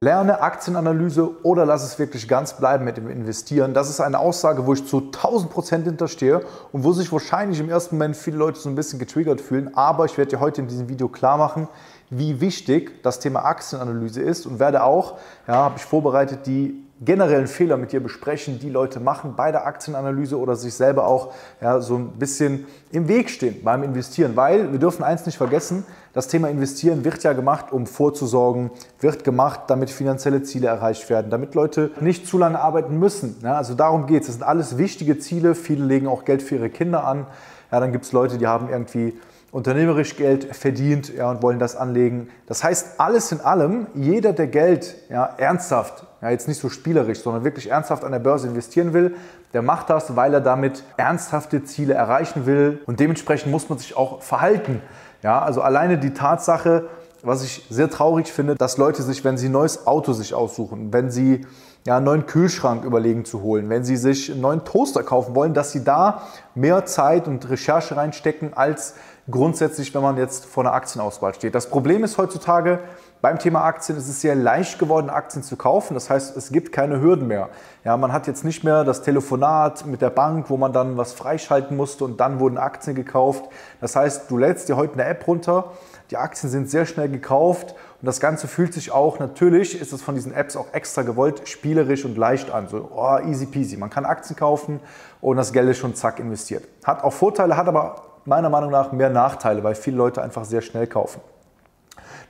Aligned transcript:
Lerne 0.00 0.42
Aktienanalyse 0.42 1.28
oder 1.42 1.66
lass 1.66 1.82
es 1.82 1.98
wirklich 1.98 2.28
ganz 2.28 2.52
bleiben 2.52 2.84
mit 2.84 2.96
dem 2.96 3.10
Investieren. 3.10 3.74
Das 3.74 3.90
ist 3.90 3.98
eine 3.98 4.20
Aussage, 4.20 4.64
wo 4.64 4.72
ich 4.72 4.86
zu 4.86 4.98
1000 4.98 5.50
Prozent 5.50 5.86
hinterstehe 5.86 6.42
und 6.70 6.84
wo 6.84 6.92
sich 6.92 7.10
wahrscheinlich 7.10 7.58
im 7.58 7.68
ersten 7.68 7.96
Moment 7.96 8.16
viele 8.16 8.36
Leute 8.36 8.60
so 8.60 8.68
ein 8.68 8.76
bisschen 8.76 9.00
getriggert 9.00 9.40
fühlen. 9.40 9.74
Aber 9.74 10.04
ich 10.04 10.16
werde 10.16 10.30
dir 10.30 10.40
heute 10.40 10.60
in 10.60 10.68
diesem 10.68 10.88
Video 10.88 11.08
klar 11.08 11.36
machen, 11.36 11.66
wie 12.10 12.40
wichtig 12.40 13.02
das 13.02 13.18
Thema 13.18 13.44
Aktienanalyse 13.44 14.22
ist 14.22 14.46
und 14.46 14.60
werde 14.60 14.84
auch, 14.84 15.18
ja, 15.48 15.54
habe 15.54 15.78
ich 15.78 15.84
vorbereitet, 15.84 16.46
die 16.46 16.80
generellen 17.00 17.46
Fehler 17.46 17.76
mit 17.76 17.92
dir 17.92 18.00
besprechen, 18.00 18.58
die 18.58 18.70
Leute 18.70 18.98
machen 18.98 19.34
bei 19.36 19.52
der 19.52 19.66
Aktienanalyse 19.66 20.38
oder 20.38 20.56
sich 20.56 20.74
selber 20.74 21.06
auch 21.06 21.32
ja, 21.60 21.80
so 21.80 21.96
ein 21.96 22.10
bisschen 22.18 22.66
im 22.90 23.06
Weg 23.08 23.30
stehen 23.30 23.62
beim 23.62 23.82
Investieren. 23.82 24.34
Weil 24.34 24.72
wir 24.72 24.78
dürfen 24.78 25.04
eins 25.04 25.24
nicht 25.24 25.38
vergessen, 25.38 25.84
das 26.12 26.26
Thema 26.26 26.48
Investieren 26.48 27.04
wird 27.04 27.22
ja 27.22 27.32
gemacht, 27.32 27.70
um 27.70 27.86
vorzusorgen, 27.86 28.70
wird 29.00 29.22
gemacht, 29.22 29.60
damit 29.68 29.90
finanzielle 29.90 30.42
Ziele 30.42 30.66
erreicht 30.66 31.08
werden, 31.10 31.30
damit 31.30 31.54
Leute 31.54 31.92
nicht 32.00 32.26
zu 32.26 32.38
lange 32.38 32.58
arbeiten 32.58 32.98
müssen. 32.98 33.36
Ja, 33.42 33.54
also 33.54 33.74
darum 33.74 34.06
geht 34.06 34.22
es. 34.22 34.26
Das 34.26 34.36
sind 34.36 34.44
alles 34.44 34.78
wichtige 34.78 35.18
Ziele. 35.18 35.54
Viele 35.54 35.84
legen 35.84 36.08
auch 36.08 36.24
Geld 36.24 36.42
für 36.42 36.56
ihre 36.56 36.70
Kinder 36.70 37.04
an. 37.04 37.26
Ja, 37.70 37.78
dann 37.80 37.92
gibt 37.92 38.06
es 38.06 38.12
Leute, 38.12 38.38
die 38.38 38.46
haben 38.46 38.68
irgendwie 38.68 39.14
unternehmerisch 39.50 40.16
Geld 40.16 40.54
verdient 40.54 41.14
ja, 41.14 41.30
und 41.30 41.42
wollen 41.42 41.58
das 41.58 41.74
anlegen. 41.74 42.28
Das 42.46 42.62
heißt, 42.62 43.00
alles 43.00 43.32
in 43.32 43.40
allem, 43.40 43.86
jeder, 43.94 44.32
der 44.32 44.46
Geld 44.46 44.96
ja, 45.08 45.24
ernsthaft, 45.24 46.04
ja, 46.20 46.30
jetzt 46.30 46.48
nicht 46.48 46.60
so 46.60 46.68
spielerisch, 46.68 47.20
sondern 47.20 47.44
wirklich 47.44 47.70
ernsthaft 47.70 48.04
an 48.04 48.12
der 48.12 48.18
Börse 48.18 48.48
investieren 48.48 48.92
will, 48.92 49.16
der 49.54 49.62
macht 49.62 49.88
das, 49.88 50.16
weil 50.16 50.34
er 50.34 50.42
damit 50.42 50.84
ernsthafte 50.98 51.64
Ziele 51.64 51.94
erreichen 51.94 52.44
will. 52.44 52.80
Und 52.86 53.00
dementsprechend 53.00 53.50
muss 53.50 53.68
man 53.68 53.78
sich 53.78 53.96
auch 53.96 54.22
verhalten. 54.22 54.82
Ja, 55.22 55.40
also 55.40 55.62
alleine 55.62 55.96
die 55.98 56.12
Tatsache, 56.12 56.88
was 57.22 57.42
ich 57.42 57.66
sehr 57.70 57.88
traurig 57.88 58.30
finde, 58.30 58.54
dass 58.54 58.76
Leute 58.76 59.02
sich, 59.02 59.24
wenn 59.24 59.38
sie 59.38 59.48
ein 59.48 59.52
neues 59.52 59.86
Auto 59.86 60.12
sich 60.12 60.34
aussuchen, 60.34 60.92
wenn 60.92 61.10
sie 61.10 61.46
ja, 61.86 61.96
einen 61.96 62.04
neuen 62.04 62.26
Kühlschrank 62.26 62.84
überlegen 62.84 63.24
zu 63.24 63.42
holen, 63.42 63.70
wenn 63.70 63.82
sie 63.82 63.96
sich 63.96 64.30
einen 64.30 64.42
neuen 64.42 64.64
Toaster 64.64 65.02
kaufen 65.02 65.34
wollen, 65.34 65.54
dass 65.54 65.72
sie 65.72 65.84
da 65.84 66.22
mehr 66.54 66.84
Zeit 66.84 67.26
und 67.26 67.48
Recherche 67.48 67.96
reinstecken 67.96 68.52
als 68.54 68.94
grundsätzlich, 69.30 69.94
wenn 69.94 70.02
man 70.02 70.16
jetzt 70.16 70.46
vor 70.46 70.64
einer 70.64 70.72
Aktienauswahl 70.72 71.34
steht. 71.34 71.54
Das 71.54 71.68
Problem 71.68 72.02
ist 72.04 72.16
heutzutage, 72.16 72.80
beim 73.20 73.38
Thema 73.38 73.64
Aktien 73.64 73.98
ist 73.98 74.08
es 74.08 74.20
sehr 74.20 74.36
leicht 74.36 74.78
geworden, 74.78 75.10
Aktien 75.10 75.42
zu 75.42 75.56
kaufen. 75.56 75.94
Das 75.94 76.08
heißt, 76.08 76.36
es 76.36 76.52
gibt 76.52 76.72
keine 76.72 77.00
Hürden 77.00 77.26
mehr. 77.26 77.48
Ja, 77.84 77.96
man 77.96 78.12
hat 78.12 78.26
jetzt 78.28 78.44
nicht 78.44 78.62
mehr 78.62 78.84
das 78.84 79.02
Telefonat 79.02 79.86
mit 79.86 80.02
der 80.02 80.10
Bank, 80.10 80.50
wo 80.50 80.56
man 80.56 80.72
dann 80.72 80.96
was 80.96 81.12
freischalten 81.14 81.76
musste 81.76 82.04
und 82.04 82.20
dann 82.20 82.38
wurden 82.38 82.58
Aktien 82.58 82.94
gekauft. 82.94 83.44
Das 83.80 83.96
heißt, 83.96 84.30
du 84.30 84.38
lädst 84.38 84.68
dir 84.68 84.76
heute 84.76 84.94
eine 84.94 85.04
App 85.04 85.26
runter, 85.26 85.72
die 86.10 86.16
Aktien 86.16 86.48
sind 86.48 86.70
sehr 86.70 86.86
schnell 86.86 87.08
gekauft 87.08 87.74
und 88.00 88.06
das 88.06 88.20
Ganze 88.20 88.46
fühlt 88.46 88.72
sich 88.72 88.92
auch, 88.92 89.18
natürlich 89.18 89.78
ist 89.78 89.92
es 89.92 90.00
von 90.00 90.14
diesen 90.14 90.32
Apps 90.32 90.56
auch 90.56 90.72
extra 90.72 91.02
gewollt, 91.02 91.48
spielerisch 91.48 92.04
und 92.04 92.16
leicht 92.16 92.50
an. 92.50 92.68
So, 92.68 92.88
oh, 92.94 93.18
easy 93.26 93.46
peasy. 93.46 93.76
Man 93.76 93.90
kann 93.90 94.06
Aktien 94.06 94.36
kaufen 94.36 94.80
und 95.20 95.36
das 95.36 95.52
Geld 95.52 95.68
ist 95.68 95.78
schon 95.78 95.94
zack 95.94 96.20
investiert. 96.20 96.66
Hat 96.84 97.02
auch 97.02 97.12
Vorteile, 97.12 97.56
hat 97.56 97.68
aber 97.68 98.07
meiner 98.28 98.50
Meinung 98.50 98.70
nach 98.70 98.92
mehr 98.92 99.10
Nachteile, 99.10 99.64
weil 99.64 99.74
viele 99.74 99.96
Leute 99.96 100.22
einfach 100.22 100.44
sehr 100.44 100.60
schnell 100.60 100.86
kaufen. 100.86 101.20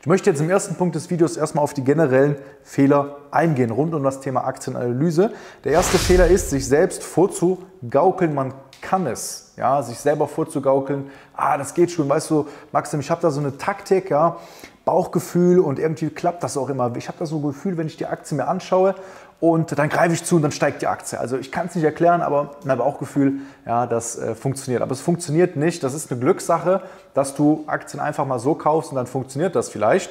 Ich 0.00 0.06
möchte 0.06 0.30
jetzt 0.30 0.40
im 0.40 0.48
ersten 0.48 0.76
Punkt 0.76 0.94
des 0.94 1.10
Videos 1.10 1.36
erstmal 1.36 1.64
auf 1.64 1.74
die 1.74 1.82
generellen 1.82 2.36
Fehler 2.62 3.16
eingehen 3.32 3.70
rund 3.70 3.94
um 3.94 4.04
das 4.04 4.20
Thema 4.20 4.44
Aktienanalyse. 4.44 5.32
Der 5.64 5.72
erste 5.72 5.98
Fehler 5.98 6.28
ist, 6.28 6.50
sich 6.50 6.68
selbst 6.68 7.02
vorzugaukeln, 7.02 8.32
man 8.32 8.54
kann 8.80 9.08
es, 9.08 9.54
ja, 9.56 9.82
sich 9.82 9.98
selber 9.98 10.28
vorzugaukeln. 10.28 11.10
Ah, 11.34 11.58
das 11.58 11.74
geht 11.74 11.90
schon, 11.90 12.08
weißt 12.08 12.30
du, 12.30 12.46
Maxim, 12.70 13.00
ich 13.00 13.10
habe 13.10 13.20
da 13.20 13.30
so 13.30 13.40
eine 13.40 13.58
Taktik, 13.58 14.08
ja, 14.10 14.36
Bauchgefühl 14.84 15.58
und 15.58 15.78
irgendwie 15.78 16.08
klappt 16.10 16.42
das 16.44 16.56
auch 16.56 16.70
immer. 16.70 16.94
Ich 16.96 17.08
habe 17.08 17.18
da 17.18 17.26
so 17.26 17.36
ein 17.36 17.42
Gefühl, 17.42 17.76
wenn 17.76 17.88
ich 17.88 17.96
die 17.96 18.06
Aktie 18.06 18.36
mir 18.36 18.46
anschaue 18.46 18.94
und 19.40 19.78
dann 19.78 19.88
greife 19.88 20.14
ich 20.14 20.24
zu 20.24 20.36
und 20.36 20.42
dann 20.42 20.50
steigt 20.50 20.82
die 20.82 20.88
Aktie. 20.88 21.18
Also 21.18 21.36
ich 21.36 21.52
kann 21.52 21.66
es 21.66 21.74
nicht 21.76 21.84
erklären, 21.84 22.22
aber 22.22 22.56
mein 22.64 22.78
Bauchgefühl, 22.78 23.34
ja, 23.66 23.86
das 23.86 24.18
äh, 24.18 24.34
funktioniert. 24.34 24.82
Aber 24.82 24.92
es 24.92 25.00
funktioniert 25.00 25.54
nicht. 25.54 25.84
Das 25.84 25.94
ist 25.94 26.10
eine 26.10 26.20
Glückssache, 26.20 26.82
dass 27.14 27.36
du 27.36 27.62
Aktien 27.68 28.00
einfach 28.00 28.26
mal 28.26 28.40
so 28.40 28.54
kaufst 28.54 28.90
und 28.90 28.96
dann 28.96 29.06
funktioniert 29.06 29.54
das 29.54 29.68
vielleicht. 29.68 30.10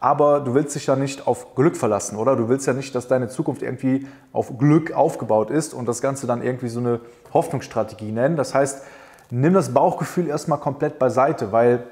Aber 0.00 0.38
du 0.38 0.54
willst 0.54 0.76
dich 0.76 0.86
ja 0.86 0.94
nicht 0.94 1.26
auf 1.26 1.56
Glück 1.56 1.76
verlassen, 1.76 2.16
oder? 2.16 2.36
Du 2.36 2.48
willst 2.48 2.68
ja 2.68 2.72
nicht, 2.72 2.94
dass 2.94 3.08
deine 3.08 3.28
Zukunft 3.28 3.62
irgendwie 3.62 4.06
auf 4.32 4.56
Glück 4.56 4.92
aufgebaut 4.92 5.50
ist 5.50 5.74
und 5.74 5.88
das 5.88 6.00
Ganze 6.00 6.28
dann 6.28 6.40
irgendwie 6.40 6.68
so 6.68 6.78
eine 6.78 7.00
Hoffnungsstrategie 7.34 8.12
nennen. 8.12 8.36
Das 8.36 8.54
heißt, 8.54 8.82
nimm 9.30 9.54
das 9.54 9.74
Bauchgefühl 9.74 10.28
erstmal 10.28 10.60
komplett 10.60 11.00
beiseite, 11.00 11.50
weil 11.50 11.82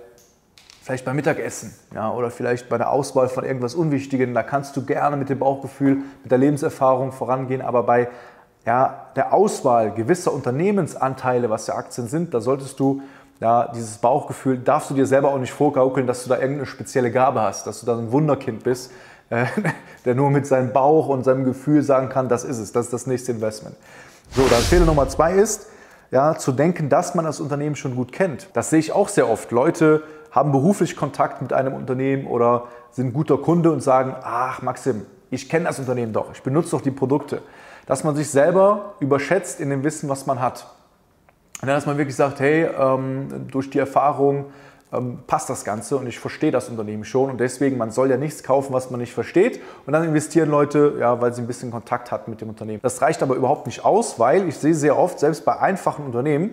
vielleicht 0.87 1.05
beim 1.05 1.17
Mittagessen 1.17 1.75
ja, 1.93 2.13
oder 2.13 2.31
vielleicht 2.31 2.69
bei 2.69 2.79
der 2.79 2.93
Auswahl 2.93 3.29
von 3.29 3.45
irgendwas 3.45 3.75
Unwichtigem, 3.75 4.33
da 4.35 4.45
kannst 4.45 4.77
du 4.77 4.87
gerne 4.87 5.17
mit 5.17 5.29
dem 5.29 5.41
Bauchgefühl, 5.41 5.97
mit 6.23 6.31
der 6.31 6.39
Lebenserfahrung 6.39 7.11
vorangehen, 7.11 7.61
aber 7.61 7.83
bei 7.83 8.09
ja, 8.65 9.09
der 9.17 9.35
Auswahl 9.35 9.91
gewisser 9.91 10.33
Unternehmensanteile, 10.33 11.51
was 11.51 11.67
ja 11.67 11.75
Aktien 11.75 12.07
sind, 12.07 12.33
da 12.33 12.41
solltest 12.41 12.79
du 12.79 13.03
ja, 13.41 13.69
dieses 13.75 13.99
Bauchgefühl, 13.99 14.59
darfst 14.59 14.89
du 14.89 14.95
dir 14.95 15.07
selber 15.07 15.31
auch 15.31 15.39
nicht 15.39 15.53
vorgaukeln, 15.53 16.07
dass 16.07 16.23
du 16.23 16.29
da 16.29 16.37
irgendeine 16.37 16.67
spezielle 16.67 17.11
Gabe 17.11 17.41
hast, 17.41 17.67
dass 17.67 17.81
du 17.81 17.87
da 17.87 17.99
ein 17.99 18.13
Wunderkind 18.13 18.63
bist, 18.63 18.93
äh, 19.31 19.47
der 20.05 20.15
nur 20.15 20.31
mit 20.31 20.47
seinem 20.47 20.73
Bauch 20.73 21.09
und 21.09 21.25
seinem 21.25 21.45
Gefühl 21.45 21.83
sagen 21.83 22.11
kann, 22.11 22.29
das 22.29 22.45
ist 22.45 22.59
es, 22.59 22.71
das 22.71 22.87
ist 22.87 22.93
das 22.93 23.07
nächste 23.09 23.33
Investment. 23.33 23.75
So, 24.31 24.47
dann 24.47 24.63
Fehler 24.63 24.87
Nummer 24.87 25.09
zwei 25.09 25.33
ist, 25.33 25.67
ja, 26.13 26.37
zu 26.39 26.53
denken, 26.53 26.89
dass 26.89 27.17
man 27.17 27.25
das 27.25 27.41
Unternehmen 27.41 27.75
schon 27.75 27.97
gut 27.97 28.13
kennt. 28.13 28.51
Das 28.53 28.71
sehe 28.71 28.79
ich 28.79 28.93
auch 28.93 29.09
sehr 29.09 29.29
oft. 29.29 29.51
Leute 29.51 30.05
haben 30.37 30.53
beruflich 30.53 30.97
Kontakt 30.97 31.41
mit 31.41 31.55
einem 31.55 31.73
Unternehmen 31.73 32.27
oder 32.27 32.65
sind 32.91 33.15
guter 33.15 33.39
Kunde 33.39 33.73
und 33.73 33.81
sagen, 33.81 34.15
ach 34.23 34.61
Maxim, 34.61 35.07
ich 35.31 35.49
kenne 35.49 35.65
das 35.65 35.79
Unternehmen 35.79 36.13
doch, 36.13 36.31
ich 36.33 36.43
benutze 36.43 36.73
doch 36.73 36.83
die 36.83 36.91
Produkte. 36.91 37.41
Dass 37.87 38.05
man 38.05 38.15
sich 38.15 38.29
selber 38.29 38.95
überschätzt 39.01 39.61
in 39.61 39.71
dem 39.71 39.83
Wissen, 39.83 40.09
was 40.11 40.27
man 40.27 40.41
hat. 40.41 40.67
Und 41.63 41.69
dann, 41.69 41.77
dass 41.77 41.87
man 41.87 41.97
wirklich 41.97 42.17
sagt, 42.17 42.41
hey, 42.41 42.69
ähm, 42.79 43.47
durch 43.51 43.71
die 43.71 43.79
Erfahrung 43.79 44.47
ähm, 44.93 45.21
passt 45.27 45.49
das 45.49 45.65
Ganze 45.65 45.97
und 45.97 46.07
ich 46.07 46.19
verstehe 46.19 46.51
das 46.51 46.69
Unternehmen 46.69 47.05
schon 47.05 47.31
und 47.31 47.41
deswegen, 47.41 47.79
man 47.79 47.91
soll 47.91 48.11
ja 48.11 48.19
nichts 48.19 48.43
kaufen, 48.43 48.75
was 48.75 48.91
man 48.91 49.01
nicht 49.01 49.15
versteht 49.15 49.63
und 49.87 49.95
dann 49.95 50.05
investieren 50.05 50.51
Leute, 50.51 50.97
ja, 51.01 51.19
weil 51.19 51.33
sie 51.33 51.41
ein 51.41 51.47
bisschen 51.47 51.71
Kontakt 51.71 52.13
hatten 52.13 52.31
mit 52.31 52.43
dem 52.43 52.51
Unternehmen. 52.51 52.81
Das 52.83 53.01
reicht 53.01 53.23
aber 53.23 53.37
überhaupt 53.37 53.65
nicht 53.67 53.87
aus, 53.87 54.19
weil 54.19 54.47
ich 54.47 54.59
sehe 54.59 54.75
sehr 54.75 54.99
oft, 54.99 55.19
selbst 55.19 55.47
bei 55.47 55.59
einfachen 55.59 56.05
Unternehmen, 56.05 56.51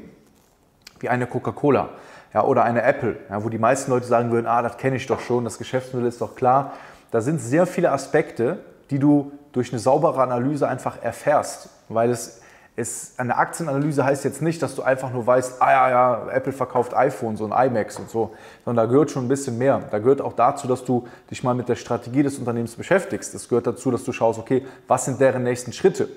wie 1.01 1.09
eine 1.09 1.27
Coca-Cola, 1.27 1.89
ja, 2.33 2.43
oder 2.43 2.63
eine 2.63 2.81
Apple, 2.81 3.17
ja, 3.29 3.43
wo 3.43 3.49
die 3.49 3.57
meisten 3.57 3.91
Leute 3.91 4.05
sagen 4.05 4.31
würden, 4.31 4.47
ah, 4.47 4.61
das 4.61 4.77
kenne 4.77 4.95
ich 4.95 5.05
doch 5.05 5.19
schon, 5.19 5.43
das 5.43 5.57
Geschäftsmodell 5.57 6.07
ist 6.07 6.21
doch 6.21 6.35
klar. 6.35 6.73
Da 7.11 7.21
sind 7.21 7.39
sehr 7.39 7.65
viele 7.67 7.91
Aspekte, 7.91 8.57
die 8.89 8.99
du 8.99 9.31
durch 9.51 9.71
eine 9.71 9.79
saubere 9.79 10.21
Analyse 10.21 10.67
einfach 10.67 11.01
erfährst, 11.01 11.69
weil 11.89 12.09
es 12.09 12.41
ist, 12.75 13.19
eine 13.19 13.37
Aktienanalyse 13.37 14.03
heißt 14.03 14.23
jetzt 14.23 14.41
nicht, 14.41 14.61
dass 14.63 14.73
du 14.73 14.81
einfach 14.81 15.11
nur 15.11 15.27
weißt, 15.27 15.61
ah 15.61 15.71
ja, 15.71 15.89
ja, 15.89 16.29
Apple 16.31 16.53
verkauft 16.53 16.95
iPhone, 16.95 17.37
so 17.37 17.45
ein 17.45 17.67
iMacs 17.67 17.99
und 17.99 18.09
so, 18.09 18.33
sondern 18.65 18.87
da 18.87 18.91
gehört 18.91 19.11
schon 19.11 19.25
ein 19.25 19.27
bisschen 19.27 19.59
mehr. 19.59 19.83
Da 19.91 19.99
gehört 19.99 20.21
auch 20.21 20.33
dazu, 20.33 20.67
dass 20.67 20.83
du 20.83 21.07
dich 21.29 21.43
mal 21.43 21.53
mit 21.53 21.69
der 21.69 21.75
Strategie 21.75 22.23
des 22.23 22.39
Unternehmens 22.39 22.75
beschäftigst. 22.75 23.35
Das 23.35 23.47
gehört 23.47 23.67
dazu, 23.67 23.91
dass 23.91 24.03
du 24.03 24.11
schaust, 24.11 24.39
okay, 24.39 24.65
was 24.87 25.05
sind 25.05 25.21
deren 25.21 25.43
nächsten 25.43 25.71
Schritte? 25.71 26.09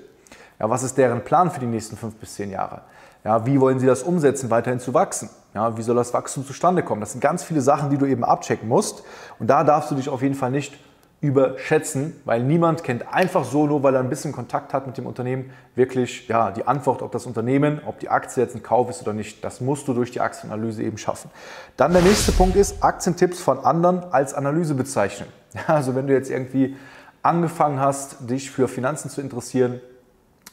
Ja, 0.59 0.67
was 0.67 0.81
ist 0.81 0.97
deren 0.97 1.23
Plan 1.23 1.51
für 1.51 1.59
die 1.59 1.67
nächsten 1.67 1.95
fünf 1.95 2.15
bis 2.15 2.33
zehn 2.33 2.49
Jahre? 2.49 2.81
Ja, 3.23 3.45
wie 3.45 3.59
wollen 3.59 3.79
sie 3.79 3.87
das 3.87 4.03
umsetzen, 4.03 4.49
weiterhin 4.49 4.79
zu 4.79 4.93
wachsen? 4.93 5.29
Ja, 5.53 5.77
wie 5.77 5.81
soll 5.81 5.95
das 5.95 6.13
Wachstum 6.13 6.45
zustande 6.45 6.83
kommen? 6.83 7.01
Das 7.01 7.11
sind 7.11 7.21
ganz 7.21 7.43
viele 7.43 7.61
Sachen, 7.61 7.89
die 7.89 7.97
du 7.97 8.05
eben 8.05 8.23
abchecken 8.23 8.69
musst. 8.69 9.03
Und 9.39 9.47
da 9.47 9.63
darfst 9.63 9.91
du 9.91 9.95
dich 9.95 10.09
auf 10.09 10.21
jeden 10.21 10.35
Fall 10.35 10.51
nicht 10.51 10.77
überschätzen, 11.19 12.13
weil 12.25 12.43
niemand 12.43 12.83
kennt 12.83 13.11
einfach 13.11 13.43
so, 13.43 13.65
nur 13.65 13.81
weil 13.81 13.95
er 13.95 14.01
ein 14.01 14.09
bisschen 14.09 14.31
Kontakt 14.31 14.71
hat 14.71 14.85
mit 14.85 14.97
dem 14.97 15.07
Unternehmen, 15.07 15.49
wirklich 15.73 16.27
ja, 16.27 16.51
die 16.51 16.67
Antwort, 16.67 17.01
ob 17.01 17.11
das 17.11 17.25
Unternehmen, 17.25 17.81
ob 17.87 17.99
die 17.99 18.09
Aktie 18.09 18.43
jetzt 18.43 18.55
ein 18.55 18.61
Kauf 18.61 18.89
ist 18.89 19.01
oder 19.01 19.13
nicht. 19.13 19.43
Das 19.43 19.59
musst 19.59 19.87
du 19.87 19.93
durch 19.93 20.11
die 20.11 20.21
Aktienanalyse 20.21 20.83
eben 20.83 20.99
schaffen. 20.99 21.31
Dann 21.75 21.93
der 21.93 22.03
nächste 22.03 22.31
Punkt 22.33 22.55
ist, 22.55 22.83
Aktientipps 22.83 23.39
von 23.39 23.59
anderen 23.59 24.03
als 24.11 24.35
Analyse 24.35 24.75
bezeichnen. 24.75 25.27
Ja, 25.53 25.75
also 25.75 25.95
wenn 25.95 26.05
du 26.05 26.13
jetzt 26.13 26.29
irgendwie 26.29 26.75
angefangen 27.23 27.79
hast, 27.79 28.29
dich 28.29 28.51
für 28.51 28.67
Finanzen 28.67 29.09
zu 29.09 29.21
interessieren, 29.21 29.81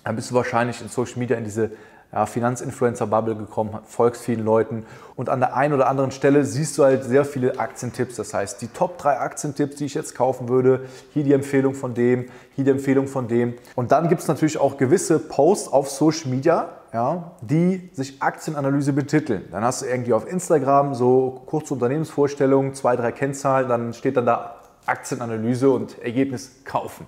dann 0.02 0.16
bist 0.16 0.30
du 0.30 0.34
wahrscheinlich 0.34 0.80
in 0.80 0.88
Social 0.88 1.18
Media 1.18 1.36
in 1.36 1.44
diese 1.44 1.72
ja, 2.12 2.26
Finanzinfluencer-Bubble 2.26 3.36
gekommen, 3.36 3.78
folgst 3.86 4.22
vielen 4.22 4.44
Leuten 4.44 4.84
und 5.16 5.28
an 5.28 5.40
der 5.40 5.56
einen 5.56 5.74
oder 5.74 5.88
anderen 5.88 6.10
Stelle 6.10 6.44
siehst 6.44 6.76
du 6.76 6.84
halt 6.84 7.04
sehr 7.04 7.24
viele 7.24 7.58
Aktientipps. 7.58 8.16
Das 8.16 8.34
heißt, 8.34 8.60
die 8.62 8.68
Top 8.68 8.98
3 8.98 9.20
Aktientipps, 9.20 9.76
die 9.76 9.84
ich 9.84 9.94
jetzt 9.94 10.14
kaufen 10.14 10.48
würde, 10.48 10.86
hier 11.12 11.22
die 11.22 11.32
Empfehlung 11.32 11.74
von 11.74 11.94
dem, 11.94 12.26
hier 12.54 12.64
die 12.64 12.70
Empfehlung 12.70 13.06
von 13.06 13.28
dem. 13.28 13.54
Und 13.76 13.92
dann 13.92 14.08
gibt 14.08 14.22
es 14.22 14.28
natürlich 14.28 14.58
auch 14.58 14.76
gewisse 14.76 15.18
Posts 15.18 15.72
auf 15.72 15.90
Social 15.90 16.30
Media, 16.30 16.68
ja, 16.92 17.32
die 17.40 17.90
sich 17.92 18.22
Aktienanalyse 18.22 18.92
betiteln. 18.92 19.44
Dann 19.50 19.64
hast 19.64 19.82
du 19.82 19.86
irgendwie 19.86 20.12
auf 20.12 20.30
Instagram 20.30 20.94
so 20.94 21.42
kurze 21.46 21.74
Unternehmensvorstellungen, 21.74 22.74
zwei, 22.74 22.96
drei 22.96 23.12
Kennzahlen, 23.12 23.68
dann 23.68 23.92
steht 23.94 24.16
dann 24.16 24.26
da 24.26 24.56
Aktienanalyse 24.86 25.70
und 25.70 26.00
Ergebnis 26.02 26.52
kaufen. 26.64 27.06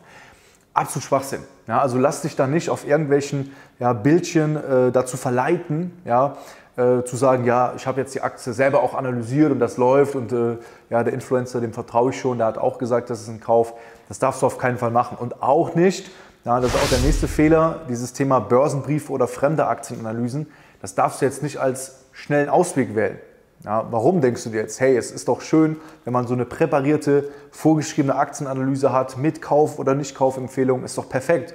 Absolut 0.77 1.05
Schwachsinn. 1.05 1.41
Ja, 1.67 1.81
also 1.81 1.97
lass 1.97 2.21
dich 2.21 2.37
da 2.37 2.47
nicht 2.47 2.69
auf 2.69 2.87
irgendwelchen 2.87 3.57
ja, 3.79 3.95
Bildchen 3.95 4.57
äh, 4.57 4.93
dazu 4.93 5.17
verleiten, 5.17 5.91
ja, 6.05 6.37
äh, 6.77 7.03
zu 7.05 7.17
sagen, 7.17 7.47
ja, 7.47 7.73
ich 7.77 7.87
habe 7.87 8.03
jetzt 8.03 8.15
die 8.15 8.21
Aktie 8.21 8.53
selber 8.53 8.83
auch 8.83 8.93
analysiert 8.93 9.51
und 9.53 9.59
das 9.59 9.79
läuft 9.79 10.15
und 10.15 10.33
äh, 10.33 10.59
ja, 10.91 11.03
der 11.03 11.15
Influencer, 11.15 11.63
dem 11.63 11.73
vertraue 11.73 12.11
ich 12.11 12.21
schon, 12.21 12.37
der 12.37 12.49
hat 12.49 12.59
auch 12.59 12.77
gesagt, 12.77 13.09
das 13.09 13.23
ist 13.23 13.29
ein 13.29 13.41
Kauf. 13.41 13.73
Das 14.09 14.19
darfst 14.19 14.43
du 14.43 14.47
auf 14.47 14.59
keinen 14.59 14.77
Fall 14.77 14.91
machen. 14.91 15.17
Und 15.17 15.43
auch 15.43 15.75
nicht, 15.75 16.11
ja, 16.45 16.61
das 16.61 16.75
ist 16.75 16.83
auch 16.83 16.91
der 16.91 16.99
nächste 16.99 17.27
Fehler, 17.27 17.81
dieses 17.89 18.13
Thema 18.13 18.41
Börsenbriefe 18.41 19.11
oder 19.11 19.27
fremde 19.29 19.69
Aktienanalysen. 19.69 20.47
Das 20.83 20.95
darfst 20.95 21.23
du 21.23 21.25
jetzt 21.25 21.43
nicht 21.43 21.57
als 21.57 22.05
schnellen 22.13 22.51
Ausweg 22.51 22.95
wählen. 22.95 23.19
Ja, 23.67 23.85
warum 23.91 24.21
denkst 24.21 24.45
du 24.45 24.51
dir 24.51 24.61
jetzt, 24.61 24.79
hey, 24.79 24.97
es 24.97 25.11
ist 25.11 25.27
doch 25.27 25.41
schön, 25.41 25.77
wenn 26.05 26.13
man 26.13 26.29
so 26.29 26.35
eine 26.35 26.45
präparierte, 26.45 27.33
vorgeschriebene 27.51 28.15
Aktienanalyse 28.15 28.93
hat 28.93 29.19
mit 29.19 29.43
Kauf- 29.43 29.81
oder 29.81 29.97
Nicht-Kaufempfehlung, 29.97 30.85
ist 30.85 30.97
doch 30.97 31.09
perfekt. 31.09 31.53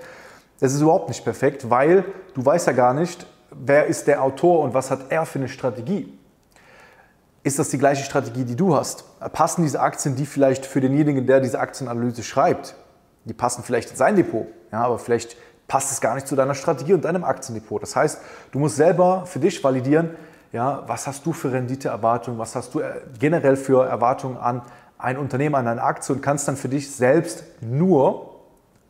Das 0.59 0.73
ist 0.73 0.81
überhaupt 0.81 1.07
nicht 1.07 1.23
perfekt, 1.23 1.69
weil 1.69 2.03
du 2.33 2.45
weißt 2.45 2.67
ja 2.67 2.73
gar 2.73 2.93
nicht, 2.93 3.25
wer 3.51 3.85
ist 3.85 4.07
der 4.07 4.21
Autor 4.21 4.59
und 4.59 4.73
was 4.73 4.91
hat 4.91 5.05
er 5.07 5.25
für 5.25 5.39
eine 5.39 5.47
Strategie. 5.47 6.19
Ist 7.43 7.59
das 7.59 7.69
die 7.69 7.77
gleiche 7.77 8.03
Strategie, 8.03 8.43
die 8.43 8.57
du 8.57 8.75
hast? 8.75 9.05
Passen 9.31 9.63
diese 9.63 9.79
Aktien, 9.79 10.17
die 10.17 10.25
vielleicht 10.25 10.65
für 10.65 10.81
denjenigen, 10.81 11.25
der 11.25 11.39
diese 11.39 11.61
Aktienanalyse 11.61 12.23
schreibt, 12.23 12.75
die 13.23 13.33
passen 13.33 13.63
vielleicht 13.63 13.89
in 13.91 13.95
sein 13.95 14.17
Depot, 14.17 14.47
ja, 14.73 14.83
aber 14.83 14.99
vielleicht 14.99 15.37
passt 15.69 15.93
es 15.93 16.01
gar 16.01 16.15
nicht 16.15 16.27
zu 16.27 16.35
deiner 16.35 16.55
Strategie 16.55 16.93
und 16.93 17.05
deinem 17.05 17.23
Aktiendepot. 17.23 17.81
Das 17.81 17.95
heißt, 17.95 18.19
du 18.51 18.59
musst 18.59 18.75
selber 18.75 19.25
für 19.25 19.39
dich 19.39 19.63
validieren, 19.63 20.09
ja, 20.51 20.83
was 20.87 21.07
hast 21.07 21.25
du 21.25 21.33
für 21.33 21.51
Renditeerwartungen, 21.51 22.39
was 22.39 22.55
hast 22.55 22.73
du 22.73 22.79
äh, 22.79 23.01
generell 23.19 23.55
für 23.55 23.85
Erwartungen 23.85 24.37
an 24.37 24.61
ein 24.97 25.17
Unternehmen, 25.17 25.55
an 25.55 25.67
eine 25.67 25.81
Aktie 25.81 26.13
und 26.13 26.21
kannst 26.21 26.47
dann 26.47 26.57
für 26.57 26.69
dich 26.69 26.91
selbst 26.91 27.43
nur 27.61 28.31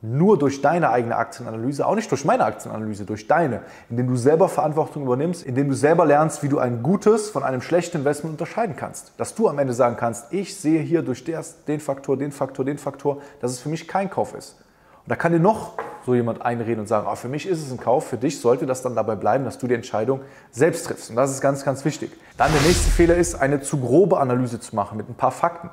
nur 0.01 0.37
durch 0.39 0.61
deine 0.61 0.89
eigene 0.89 1.15
Aktienanalyse, 1.15 1.85
auch 1.85 1.93
nicht 1.93 2.09
durch 2.09 2.25
meine 2.25 2.43
Aktienanalyse, 2.43 3.05
durch 3.05 3.27
deine, 3.27 3.61
indem 3.89 4.07
du 4.07 4.15
selber 4.15 4.49
Verantwortung 4.49 5.03
übernimmst, 5.03 5.43
indem 5.43 5.69
du 5.69 5.75
selber 5.75 6.05
lernst, 6.05 6.41
wie 6.41 6.49
du 6.49 6.57
ein 6.57 6.81
gutes 6.81 7.29
von 7.29 7.43
einem 7.43 7.61
schlechten 7.61 7.97
Investment 7.97 8.33
unterscheiden 8.33 8.75
kannst. 8.75 9.13
Dass 9.17 9.35
du 9.35 9.47
am 9.47 9.59
Ende 9.59 9.73
sagen 9.73 9.97
kannst, 9.97 10.33
ich 10.33 10.57
sehe 10.57 10.81
hier 10.81 11.03
durch 11.03 11.23
den 11.23 11.79
Faktor, 11.79 12.17
den 12.17 12.31
Faktor, 12.31 12.65
den 12.65 12.79
Faktor, 12.79 13.21
dass 13.41 13.51
es 13.51 13.59
für 13.59 13.69
mich 13.69 13.87
kein 13.87 14.09
Kauf 14.09 14.33
ist. 14.33 14.59
Und 15.03 15.11
da 15.11 15.15
kann 15.15 15.33
dir 15.33 15.39
noch 15.39 15.77
so 16.05 16.15
jemand 16.15 16.41
einreden 16.41 16.79
und 16.81 16.87
sagen, 16.87 17.07
ah, 17.07 17.15
für 17.15 17.27
mich 17.27 17.47
ist 17.47 17.61
es 17.61 17.71
ein 17.71 17.79
Kauf, 17.79 18.07
für 18.07 18.17
dich 18.17 18.39
sollte 18.39 18.65
das 18.65 18.81
dann 18.81 18.95
dabei 18.95 19.15
bleiben, 19.15 19.45
dass 19.45 19.57
du 19.57 19.67
die 19.67 19.73
Entscheidung 19.73 20.21
selbst 20.51 20.85
triffst. 20.87 21.09
Und 21.09 21.15
das 21.15 21.31
ist 21.31 21.41
ganz, 21.41 21.63
ganz 21.63 21.85
wichtig. 21.85 22.11
Dann 22.37 22.51
der 22.51 22.61
nächste 22.61 22.89
Fehler 22.89 23.15
ist, 23.15 23.35
eine 23.35 23.61
zu 23.61 23.77
grobe 23.77 24.19
Analyse 24.19 24.59
zu 24.59 24.75
machen 24.75 24.97
mit 24.97 25.09
ein 25.09 25.15
paar 25.15 25.31
Fakten. 25.31 25.69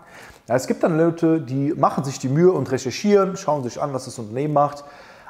Ja, 0.49 0.57
es 0.57 0.67
gibt 0.67 0.83
dann 0.83 0.97
Leute, 0.97 1.41
die 1.41 1.75
machen 1.75 2.05
sich 2.05 2.19
die 2.19 2.29
Mühe 2.29 2.53
und 2.53 2.71
recherchieren, 2.71 3.37
schauen 3.37 3.63
sich 3.63 3.81
an, 3.81 3.93
was 3.93 4.07
das 4.07 4.19
Unternehmen 4.19 4.55
macht, 4.55 4.85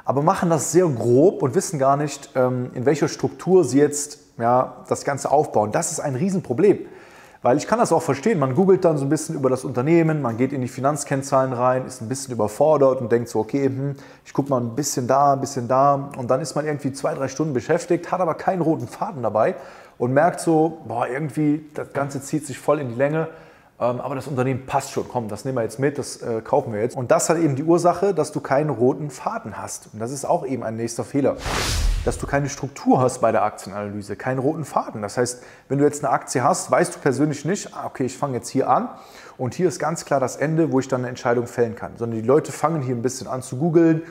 aber 0.05 0.21
machen 0.21 0.49
das 0.49 0.71
sehr 0.71 0.87
grob 0.87 1.43
und 1.43 1.55
wissen 1.55 1.77
gar 1.77 1.97
nicht, 1.97 2.31
ähm, 2.35 2.71
in 2.73 2.85
welcher 2.85 3.07
Struktur 3.07 3.63
sie 3.63 3.79
jetzt 3.79 4.19
ja, 4.37 4.77
das 4.87 5.03
Ganze 5.03 5.31
aufbauen. 5.31 5.71
Das 5.71 5.91
ist 5.91 5.99
ein 5.99 6.15
Riesenproblem. 6.15 6.79
Weil 7.41 7.55
ich 7.55 7.67
kann 7.67 7.79
das 7.79 7.93
auch 7.93 8.01
verstehen, 8.01 8.37
man 8.37 8.53
googelt 8.53 8.83
dann 8.83 8.97
so 8.97 9.05
ein 9.05 9.09
bisschen 9.09 9.35
über 9.35 9.49
das 9.49 9.63
Unternehmen, 9.63 10.21
man 10.21 10.35
geht 10.35 10.51
in 10.51 10.59
die 10.59 10.67
Finanzkennzahlen 10.67 11.53
rein, 11.53 11.85
ist 11.85 12.01
ein 12.01 12.09
bisschen 12.09 12.33
überfordert 12.33 12.99
und 12.99 13.13
denkt 13.13 13.29
so, 13.29 13.39
okay, 13.39 13.65
hm, 13.65 13.95
ich 14.25 14.33
gucke 14.33 14.49
mal 14.49 14.59
ein 14.59 14.75
bisschen 14.75 15.07
da, 15.07 15.33
ein 15.33 15.39
bisschen 15.39 15.69
da. 15.69 16.09
Und 16.17 16.29
dann 16.29 16.41
ist 16.41 16.55
man 16.55 16.65
irgendwie 16.65 16.91
zwei, 16.91 17.13
drei 17.13 17.29
Stunden 17.29 17.53
beschäftigt, 17.53 18.11
hat 18.11 18.19
aber 18.19 18.33
keinen 18.33 18.61
roten 18.61 18.89
Faden 18.89 19.23
dabei 19.23 19.55
und 19.97 20.13
merkt 20.13 20.41
so, 20.41 20.79
boah, 20.85 21.07
irgendwie, 21.07 21.65
das 21.75 21.93
Ganze 21.93 22.21
zieht 22.21 22.45
sich 22.45 22.59
voll 22.59 22.79
in 22.79 22.89
die 22.89 22.95
Länge, 22.95 23.29
aber 23.85 24.15
das 24.15 24.27
Unternehmen 24.27 24.65
passt 24.65 24.91
schon, 24.91 25.07
komm, 25.07 25.29
das 25.29 25.45
nehmen 25.45 25.57
wir 25.57 25.63
jetzt 25.63 25.79
mit, 25.79 25.97
das 25.97 26.21
äh, 26.21 26.41
kaufen 26.41 26.73
wir 26.73 26.81
jetzt. 26.81 26.97
Und 26.97 27.11
das 27.11 27.29
hat 27.29 27.37
eben 27.37 27.55
die 27.55 27.63
Ursache, 27.63 28.13
dass 28.13 28.31
du 28.31 28.41
keinen 28.41 28.69
roten 28.69 29.09
Faden 29.09 29.57
hast. 29.57 29.89
Und 29.93 29.99
das 29.99 30.11
ist 30.11 30.25
auch 30.25 30.45
eben 30.45 30.63
ein 30.63 30.75
nächster 30.75 31.03
Fehler 31.03 31.37
dass 32.05 32.17
du 32.17 32.27
keine 32.27 32.49
Struktur 32.49 32.99
hast 32.99 33.19
bei 33.19 33.31
der 33.31 33.43
Aktienanalyse, 33.43 34.15
keinen 34.15 34.39
roten 34.39 34.65
Faden. 34.65 35.01
Das 35.01 35.17
heißt, 35.17 35.43
wenn 35.67 35.79
du 35.79 35.83
jetzt 35.83 36.03
eine 36.03 36.13
Aktie 36.13 36.43
hast, 36.43 36.71
weißt 36.71 36.95
du 36.95 36.99
persönlich 36.99 37.45
nicht, 37.45 37.75
ah, 37.75 37.85
okay, 37.85 38.05
ich 38.05 38.17
fange 38.17 38.35
jetzt 38.37 38.49
hier 38.49 38.69
an 38.69 38.89
und 39.37 39.53
hier 39.53 39.67
ist 39.67 39.79
ganz 39.79 40.05
klar 40.05 40.19
das 40.19 40.35
Ende, 40.35 40.71
wo 40.71 40.79
ich 40.79 40.87
dann 40.87 41.01
eine 41.01 41.09
Entscheidung 41.09 41.47
fällen 41.47 41.75
kann. 41.75 41.97
Sondern 41.97 42.21
die 42.21 42.27
Leute 42.27 42.51
fangen 42.51 42.81
hier 42.81 42.95
ein 42.95 43.01
bisschen 43.01 43.27
an 43.27 43.41
zu 43.41 43.57
googeln, 43.57 44.03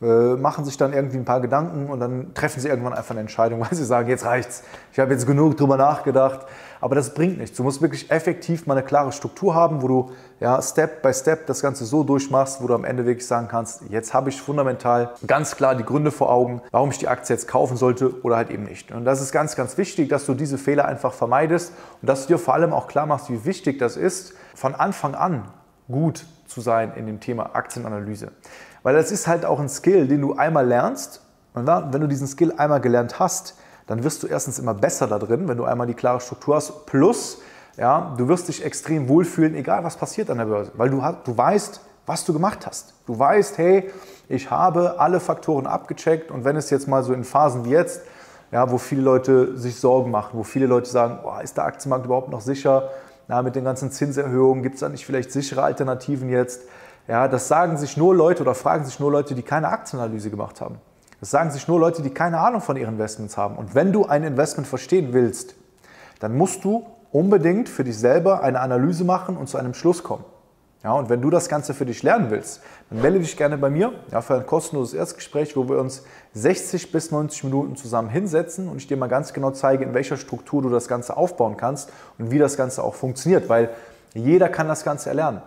machen 0.00 0.64
sich 0.64 0.76
dann 0.76 0.92
irgendwie 0.92 1.16
ein 1.16 1.24
paar 1.24 1.40
Gedanken 1.40 1.88
und 1.88 2.00
dann 2.00 2.34
treffen 2.34 2.60
sie 2.60 2.68
irgendwann 2.68 2.92
einfach 2.92 3.12
eine 3.12 3.20
Entscheidung, 3.20 3.60
weil 3.68 3.74
sie 3.74 3.84
sagen, 3.84 4.08
jetzt 4.08 4.24
reicht's, 4.24 4.62
ich 4.92 4.98
habe 4.98 5.12
jetzt 5.12 5.26
genug 5.26 5.56
drüber 5.56 5.76
nachgedacht. 5.76 6.46
Aber 6.80 6.94
das 6.94 7.14
bringt 7.14 7.38
nichts. 7.38 7.56
Du 7.56 7.62
musst 7.62 7.80
wirklich 7.80 8.10
effektiv 8.10 8.66
mal 8.66 8.76
eine 8.76 8.86
klare 8.86 9.10
Struktur 9.10 9.54
haben, 9.54 9.80
wo 9.80 9.88
du 9.88 10.10
ja, 10.40 10.60
Step 10.60 11.00
by 11.02 11.12
Step 11.14 11.46
das 11.46 11.62
Ganze 11.62 11.86
so 11.86 12.04
durchmachst, 12.04 12.62
wo 12.62 12.66
du 12.66 12.74
am 12.74 12.84
Ende 12.84 13.06
wirklich 13.06 13.26
sagen 13.26 13.48
kannst, 13.48 13.82
jetzt 13.88 14.12
habe 14.12 14.28
ich 14.28 14.40
fundamental 14.40 15.14
ganz 15.26 15.56
klar 15.56 15.74
die 15.74 15.84
Gründe 15.84 16.10
vor 16.10 16.30
Augen, 16.30 16.60
warum 16.70 16.90
ich 16.90 16.98
die 16.98 17.08
Aktie 17.08 17.34
jetzt 17.34 17.48
kaufen 17.48 17.78
sollte 17.78 18.22
oder 18.22 18.36
halt 18.36 18.50
eben 18.50 18.64
nicht. 18.64 18.92
Und 18.92 19.06
das 19.06 19.22
ist 19.22 19.32
ganz, 19.32 19.56
ganz 19.56 19.78
wichtig, 19.78 20.10
dass 20.10 20.26
du 20.26 20.34
diese 20.34 20.58
Fehler 20.58 20.84
einfach 20.84 21.14
vermeidest 21.14 21.72
und 22.02 22.08
dass 22.08 22.26
du 22.26 22.34
dir 22.34 22.38
vor 22.38 22.54
allem 22.54 22.74
auch 22.74 22.86
klar 22.86 23.06
machst, 23.06 23.30
wie 23.30 23.44
wichtig 23.46 23.78
das 23.78 23.96
ist, 23.96 24.34
von 24.54 24.74
Anfang 24.74 25.14
an 25.14 25.48
gut 25.90 26.26
zu 26.46 26.60
sein 26.60 26.92
in 26.96 27.06
dem 27.06 27.20
Thema 27.20 27.54
Aktienanalyse. 27.54 28.32
Weil 28.86 28.94
das 28.94 29.10
ist 29.10 29.26
halt 29.26 29.44
auch 29.44 29.58
ein 29.58 29.68
Skill, 29.68 30.06
den 30.06 30.20
du 30.20 30.34
einmal 30.36 30.64
lernst. 30.64 31.20
Und 31.54 31.66
wenn 31.66 32.00
du 32.00 32.06
diesen 32.06 32.28
Skill 32.28 32.54
einmal 32.56 32.80
gelernt 32.80 33.18
hast, 33.18 33.56
dann 33.88 34.04
wirst 34.04 34.22
du 34.22 34.28
erstens 34.28 34.60
immer 34.60 34.74
besser 34.74 35.08
da 35.08 35.18
drin, 35.18 35.48
wenn 35.48 35.56
du 35.56 35.64
einmal 35.64 35.88
die 35.88 35.94
klare 35.94 36.20
Struktur 36.20 36.54
hast. 36.54 36.86
Plus, 36.86 37.42
ja, 37.76 38.14
du 38.16 38.28
wirst 38.28 38.46
dich 38.46 38.64
extrem 38.64 39.08
wohlfühlen, 39.08 39.56
egal 39.56 39.82
was 39.82 39.96
passiert 39.96 40.30
an 40.30 40.38
der 40.38 40.44
Börse, 40.44 40.70
weil 40.76 40.88
du, 40.90 41.02
du 41.24 41.36
weißt, 41.36 41.80
was 42.06 42.24
du 42.24 42.32
gemacht 42.32 42.64
hast. 42.64 42.94
Du 43.06 43.18
weißt, 43.18 43.58
hey, 43.58 43.90
ich 44.28 44.52
habe 44.52 45.00
alle 45.00 45.18
Faktoren 45.18 45.66
abgecheckt 45.66 46.30
und 46.30 46.44
wenn 46.44 46.54
es 46.54 46.70
jetzt 46.70 46.86
mal 46.86 47.02
so 47.02 47.12
in 47.12 47.24
Phasen 47.24 47.64
wie 47.64 47.70
jetzt, 47.70 48.02
ja, 48.52 48.70
wo 48.70 48.78
viele 48.78 49.02
Leute 49.02 49.58
sich 49.58 49.80
Sorgen 49.80 50.12
machen, 50.12 50.38
wo 50.38 50.44
viele 50.44 50.66
Leute 50.66 50.88
sagen, 50.88 51.18
boah, 51.24 51.42
ist 51.42 51.56
der 51.56 51.64
Aktienmarkt 51.64 52.04
überhaupt 52.04 52.30
noch 52.30 52.40
sicher? 52.40 52.90
Na, 53.26 53.42
mit 53.42 53.56
den 53.56 53.64
ganzen 53.64 53.90
Zinserhöhungen 53.90 54.62
gibt 54.62 54.76
es 54.76 54.82
da 54.82 54.88
nicht 54.88 55.04
vielleicht 55.04 55.32
sichere 55.32 55.64
Alternativen 55.64 56.28
jetzt? 56.28 56.62
Ja, 57.08 57.28
das 57.28 57.48
sagen 57.48 57.76
sich 57.76 57.96
nur 57.96 58.14
Leute 58.14 58.42
oder 58.42 58.54
fragen 58.54 58.84
sich 58.84 58.98
nur 58.98 59.12
Leute, 59.12 59.34
die 59.34 59.42
keine 59.42 59.68
Aktienanalyse 59.68 60.30
gemacht 60.30 60.60
haben. 60.60 60.78
Das 61.20 61.30
sagen 61.30 61.50
sich 61.50 61.66
nur 61.68 61.78
Leute, 61.78 62.02
die 62.02 62.10
keine 62.10 62.38
Ahnung 62.40 62.60
von 62.60 62.76
ihren 62.76 62.94
Investments 62.94 63.36
haben. 63.36 63.56
Und 63.56 63.74
wenn 63.74 63.92
du 63.92 64.06
ein 64.06 64.24
Investment 64.24 64.66
verstehen 64.66 65.12
willst, 65.12 65.54
dann 66.20 66.36
musst 66.36 66.64
du 66.64 66.86
unbedingt 67.12 67.68
für 67.68 67.84
dich 67.84 67.98
selber 67.98 68.42
eine 68.42 68.60
Analyse 68.60 69.04
machen 69.04 69.36
und 69.36 69.48
zu 69.48 69.56
einem 69.56 69.74
Schluss 69.74 70.02
kommen. 70.02 70.24
Ja, 70.84 70.92
und 70.92 71.08
wenn 71.08 71.20
du 71.20 71.30
das 71.30 71.48
Ganze 71.48 71.74
für 71.74 71.86
dich 71.86 72.02
lernen 72.02 72.30
willst, 72.30 72.60
dann 72.90 73.00
melde 73.00 73.18
dich 73.18 73.36
gerne 73.36 73.58
bei 73.58 73.70
mir 73.70 73.92
ja, 74.12 74.20
für 74.20 74.36
ein 74.36 74.46
kostenloses 74.46 74.94
Erstgespräch, 74.94 75.56
wo 75.56 75.68
wir 75.68 75.78
uns 75.78 76.04
60 76.34 76.92
bis 76.92 77.10
90 77.10 77.44
Minuten 77.44 77.76
zusammen 77.76 78.08
hinsetzen 78.08 78.68
und 78.68 78.76
ich 78.76 78.86
dir 78.86 78.96
mal 78.96 79.08
ganz 79.08 79.32
genau 79.32 79.50
zeige, 79.50 79.84
in 79.84 79.94
welcher 79.94 80.16
Struktur 80.16 80.62
du 80.62 80.68
das 80.68 80.86
Ganze 80.86 81.16
aufbauen 81.16 81.56
kannst 81.56 81.90
und 82.18 82.30
wie 82.30 82.38
das 82.38 82.56
Ganze 82.56 82.84
auch 82.84 82.94
funktioniert, 82.94 83.48
weil 83.48 83.70
jeder 84.14 84.48
kann 84.48 84.68
das 84.68 84.84
Ganze 84.84 85.08
erlernen. 85.08 85.42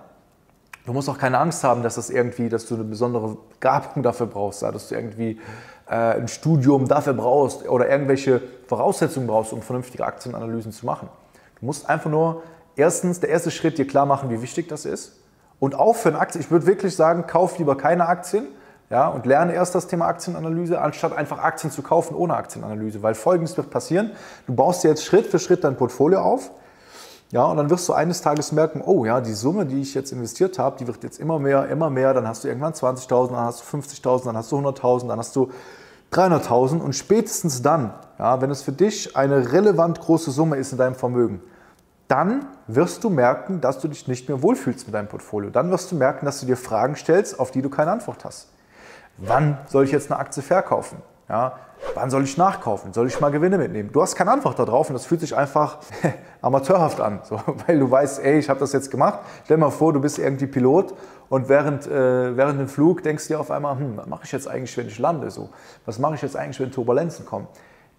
Du 0.86 0.93
musst 0.93 1.09
auch 1.09 1.17
keine 1.17 1.38
Angst 1.38 1.63
haben, 1.63 1.83
dass 1.83 1.95
das 1.95 2.09
irgendwie, 2.09 2.50
dass 2.50 2.65
du 2.65 2.75
eine 2.75 2.83
besondere 2.83 3.38
Gabung 3.59 4.01
dafür 4.01 4.27
brauchst, 4.27 4.62
dass 4.63 4.89
du 4.89 4.95
irgendwie 4.95 5.39
äh, 5.88 5.93
ein 5.93 6.27
Studium 6.27 6.88
dafür 6.88 7.13
brauchst 7.13 7.67
oder 7.67 7.89
irgendwelche 7.89 8.41
Voraussetzungen 8.67 9.27
brauchst, 9.27 9.53
um 9.53 9.62
vernünftige 9.62 10.05
Aktienanalysen 10.05 10.71
zu 10.71 10.86
machen. 10.86 11.09
Du 11.59 11.65
musst 11.65 11.89
einfach 11.89 12.09
nur 12.09 12.43
erstens, 12.75 13.19
der 13.19 13.29
erste 13.29 13.51
Schritt, 13.51 13.77
dir 13.77 13.88
klar 13.88 14.05
machen, 14.05 14.29
wie 14.29 14.41
wichtig 14.41 14.67
das 14.67 14.86
ist. 14.86 15.17
Und 15.59 15.75
auch 15.75 15.95
für 15.95 16.09
eine 16.09 16.19
Aktie, 16.19 16.39
ich 16.39 16.51
würde 16.51 16.65
wirklich 16.65 16.95
sagen, 16.95 17.27
kauf 17.27 17.57
lieber 17.57 17.75
keine 17.75 18.07
Aktien 18.07 18.48
ja, 18.89 19.07
und 19.07 19.25
lerne 19.25 19.53
erst 19.53 19.75
das 19.75 19.88
Thema 19.88 20.07
Aktienanalyse, 20.07 20.81
anstatt 20.81 21.15
einfach 21.15 21.38
Aktien 21.38 21.71
zu 21.71 21.83
kaufen 21.83 22.15
ohne 22.15 22.36
Aktienanalyse. 22.36 23.03
Weil 23.03 23.13
folgendes 23.13 23.55
wird 23.55 23.69
passieren: 23.69 24.12
Du 24.48 24.55
baust 24.55 24.83
dir 24.83 24.89
jetzt 24.89 25.05
Schritt 25.05 25.27
für 25.27 25.38
Schritt 25.38 25.63
dein 25.63 25.75
Portfolio 25.75 26.21
auf 26.21 26.50
ja, 27.31 27.43
und 27.45 27.57
dann 27.57 27.69
wirst 27.69 27.88
du 27.88 27.93
eines 27.93 28.21
Tages 28.21 28.51
merken, 28.51 28.81
oh 28.83 29.05
ja, 29.05 29.21
die 29.21 29.33
Summe, 29.33 29.65
die 29.65 29.81
ich 29.81 29.93
jetzt 29.93 30.12
investiert 30.12 30.57
habe, 30.57 30.77
die 30.77 30.88
wird 30.88 31.03
jetzt 31.03 31.19
immer 31.19 31.38
mehr, 31.38 31.67
immer 31.67 31.91
mehr. 31.91 32.13
Dann 32.15 32.27
hast 32.27 32.43
du 32.43 32.48
irgendwann 32.48 32.74
20.000, 32.74 33.27
dann 33.27 33.45
hast 33.45 33.62
du 33.62 33.77
50.000, 33.77 34.25
dann 34.25 34.38
hast 34.38 34.51
du 34.51 34.57
100.000, 34.57 35.07
dann 35.07 35.19
hast 35.19 35.36
du 35.36 35.51
300.000 36.12 36.79
und 36.79 36.93
spätestens 36.95 37.62
dann, 37.62 37.93
ja, 38.17 38.41
wenn 38.41 38.50
es 38.50 38.63
für 38.63 38.71
dich 38.71 39.15
eine 39.15 39.51
relevant 39.51 40.00
große 40.00 40.31
Summe 40.31 40.57
ist 40.57 40.71
in 40.71 40.79
deinem 40.79 40.95
Vermögen, 40.95 41.41
dann 42.07 42.48
wirst 42.65 43.03
du 43.03 43.12
merken, 43.12 43.62
dass 43.62 43.77
du 43.77 43.88
dich 43.88 44.07
nicht 44.07 44.27
mehr 44.27 44.41
wohlfühlst 44.41 44.88
mit 44.88 44.95
deinem 44.95 45.07
Portfolio. 45.07 45.51
Dann 45.51 45.69
wirst 45.69 45.91
du 45.91 45.95
merken, 45.95 46.25
dass 46.25 46.39
du 46.39 46.48
dir 46.48 46.57
Fragen 46.57 46.95
stellst, 46.95 47.39
auf 47.39 47.51
die 47.51 47.62
du 47.62 47.69
keine 47.69 47.91
Antwort 47.91 48.25
hast. 48.25 48.48
Wann 49.17 49.59
soll 49.67 49.83
ich 49.83 49.91
jetzt 49.91 50.12
eine 50.12 50.19
Aktie 50.19 50.41
verkaufen? 50.41 50.98
Ja, 51.29 51.59
wann 51.93 52.09
soll 52.09 52.24
ich 52.24 52.38
nachkaufen? 52.38 52.91
Soll 52.91 53.07
ich 53.07 53.19
mal 53.19 53.29
Gewinne 53.29 53.57
mitnehmen? 53.57 53.91
Du 53.93 54.01
hast 54.01 54.15
keine 54.15 54.31
Antwort 54.31 54.57
darauf 54.57 54.89
und 54.89 54.95
das 54.95 55.05
fühlt 55.05 55.21
sich 55.21 55.36
einfach 55.36 55.77
amateurhaft 56.41 57.00
an, 57.00 57.21
so, 57.24 57.39
weil 57.67 57.79
du 57.79 57.89
weißt, 57.89 58.24
ey, 58.24 58.39
ich 58.39 58.50
habe 58.50 58.59
das 58.59 58.74
jetzt 58.74 58.89
gemacht. 58.89 59.19
Stell 59.45 59.57
dir 59.57 59.62
mal 59.62 59.69
vor, 59.69 59.93
du 59.93 60.01
bist 60.01 60.17
irgendwie 60.17 60.48
Pilot 60.48 60.95
und 61.29 61.48
während, 61.48 61.88
äh, 61.88 62.36
während 62.36 62.59
dem 62.59 62.67
Flug 62.67 63.03
denkst 63.03 63.27
du 63.27 63.36
dir 63.36 63.39
auf 63.39 63.51
einmal, 63.51 63.77
hm, 63.77 63.98
was 63.98 64.07
mache 64.07 64.21
ich 64.25 64.31
jetzt 64.31 64.48
eigentlich, 64.48 64.75
wenn 64.75 64.88
ich 64.88 64.98
lande? 64.98 65.29
So, 65.29 65.50
was 65.86 66.00
mache 66.00 66.15
ich 66.15 66.21
jetzt 66.21 66.36
eigentlich, 66.36 66.59
wenn 66.59 66.71
Turbulenzen 66.71 67.25
kommen? 67.25 67.48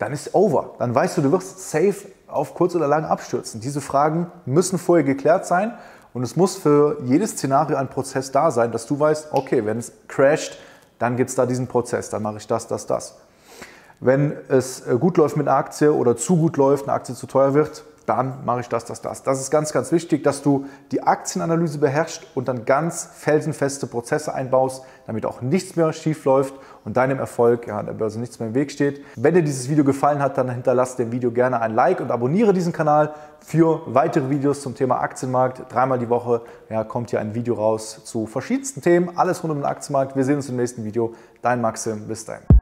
dann 0.01 0.15
ist 0.15 0.35
over. 0.35 0.75
Dann 0.79 0.95
weißt 0.95 1.19
du, 1.19 1.23
du 1.23 1.31
wirst 1.31 1.71
safe 1.71 2.09
auf 2.27 2.55
kurz 2.55 2.75
oder 2.75 2.89
lang 2.89 3.05
abstürzen. 3.05 3.61
Diese 3.61 3.83
Fragen 3.83 4.33
müssen 4.47 4.79
vorher 4.79 5.05
geklärt 5.05 5.47
sein 5.47 5.75
und 6.15 6.23
es 6.23 6.37
muss 6.37 6.57
für 6.57 6.97
jedes 7.05 7.33
Szenario 7.33 7.77
ein 7.77 7.89
Prozess 7.89 8.33
da 8.33 8.51
sein, 8.51 8.73
dass 8.73 8.87
du 8.87 8.99
weißt, 8.99 9.29
okay, 9.33 9.65
wenn 9.67 9.79
es 9.79 9.93
crasht, 10.09 10.59
dann 11.01 11.17
gibt 11.17 11.31
es 11.31 11.37
da 11.37 11.47
diesen 11.47 11.67
Prozess, 11.67 12.11
dann 12.11 12.23
mache 12.23 12.37
ich 12.37 12.47
das, 12.47 12.69
das, 12.69 12.87
das. 12.87 13.17
Wenn 13.99 14.37
es 14.49 14.87
äh, 14.87 14.97
gut 14.99 15.17
läuft 15.17 15.37
mit 15.37 15.49
einer 15.49 15.57
Aktie 15.57 15.93
oder 15.93 16.17
zu 16.17 16.37
gut 16.37 16.57
läuft, 16.57 16.85
eine 16.85 16.93
Aktie 16.93 17.15
zu 17.15 17.27
teuer 17.27 17.55
wird, 17.55 17.85
dann 18.07 18.45
mache 18.45 18.61
ich 18.61 18.69
das, 18.69 18.85
das, 18.85 19.01
das. 19.01 19.23
Das 19.23 19.41
ist 19.41 19.51
ganz, 19.51 19.73
ganz 19.73 19.93
wichtig, 19.93 20.25
dass 20.25 20.43
du 20.43 20.67
die 20.91 21.03
Aktienanalyse 21.03 21.79
beherrschst 21.79 22.27
und 22.35 22.49
dann 22.49 22.65
ganz 22.65 23.09
felsenfeste 23.15 23.87
Prozesse 23.87 24.35
einbaust, 24.35 24.85
damit 25.07 25.25
auch 25.27 25.41
nichts 25.41 25.77
mehr 25.77 25.93
schief 25.93 26.25
läuft 26.25 26.55
und 26.85 26.97
deinem 26.97 27.19
Erfolg 27.19 27.67
ja, 27.67 27.79
an 27.79 27.87
der 27.87 27.93
Börse 27.93 28.21
nichts 28.21 28.39
mehr 28.39 28.49
im 28.49 28.55
Weg 28.55 28.71
steht. 28.71 29.05
Wenn 29.17 29.35
dir 29.35 29.43
dieses 29.43 29.69
Video 29.69 29.85
gefallen 29.85 30.21
hat, 30.21 30.39
dann 30.39 30.51
hinterlass 30.51 30.97
dem 30.97 31.13
Video 31.13 31.31
gerne 31.31 31.61
ein 31.61 31.75
Like 31.75 32.01
und 32.01 32.11
abonniere 32.11 32.53
diesen 32.53 32.73
Kanal 32.73 33.15
für 33.41 33.83
weitere 33.87 34.31
Videos 34.31 34.63
zum 34.63 34.75
Thema 34.75 35.01
Aktienmarkt. 35.01 35.73
Dreimal 35.73 35.99
die 35.99 36.09
Woche 36.09 36.43
ja, 36.69 36.85
kommt 36.85 37.11
hier 37.11 37.21
ein 37.21 37.35
Video 37.35 37.55
raus 37.55 38.01
zu 38.05 38.27
verschiedensten 38.27 38.83
Themen, 38.83 39.17
alles 39.17 39.43
rund 39.43 39.53
um 39.53 39.59
den 39.59 39.67
Aktienmarkt. 39.67 40.17
Wir 40.17 40.25
sehen 40.25 40.37
uns 40.37 40.49
im 40.49 40.57
nächsten 40.57 40.85
Video. 40.85 41.15
Dein 41.43 41.61
Maxim, 41.61 42.07
bis 42.07 42.25
dahin. 42.25 42.60